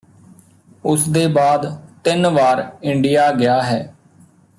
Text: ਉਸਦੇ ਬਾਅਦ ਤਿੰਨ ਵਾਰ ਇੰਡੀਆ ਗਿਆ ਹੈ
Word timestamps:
ਉਸਦੇ 0.83 1.25
ਬਾਅਦ 1.27 1.65
ਤਿੰਨ 2.03 2.27
ਵਾਰ 2.27 2.63
ਇੰਡੀਆ 2.83 3.31
ਗਿਆ 3.31 3.61
ਹੈ 3.61 3.93